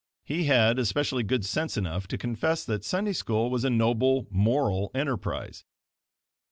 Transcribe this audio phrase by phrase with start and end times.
[0.23, 4.25] He had especially, good sense enough to confess that the Sunday School was a noble
[4.31, 5.63] moral enterprise.